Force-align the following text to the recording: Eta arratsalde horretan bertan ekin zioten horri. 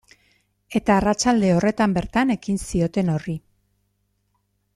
Eta 0.79 0.95
arratsalde 1.01 1.51
horretan 1.57 1.93
bertan 1.99 2.35
ekin 2.37 2.59
zioten 2.71 3.13
horri. 3.17 3.37